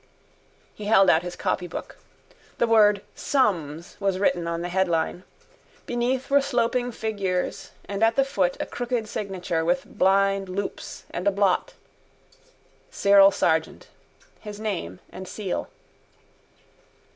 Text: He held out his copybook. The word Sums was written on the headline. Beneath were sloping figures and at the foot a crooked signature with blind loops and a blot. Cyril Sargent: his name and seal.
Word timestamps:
He 0.73 0.85
held 0.85 1.11
out 1.11 1.21
his 1.21 1.35
copybook. 1.35 1.95
The 2.57 2.65
word 2.65 3.03
Sums 3.13 3.97
was 3.99 4.17
written 4.17 4.47
on 4.47 4.63
the 4.63 4.69
headline. 4.69 5.25
Beneath 5.85 6.31
were 6.31 6.41
sloping 6.41 6.91
figures 6.91 7.69
and 7.85 8.03
at 8.03 8.15
the 8.15 8.25
foot 8.25 8.57
a 8.59 8.65
crooked 8.65 9.07
signature 9.07 9.63
with 9.63 9.85
blind 9.85 10.49
loops 10.49 11.03
and 11.11 11.27
a 11.27 11.31
blot. 11.31 11.75
Cyril 12.89 13.29
Sargent: 13.29 13.89
his 14.39 14.59
name 14.59 14.99
and 15.11 15.27
seal. 15.27 15.69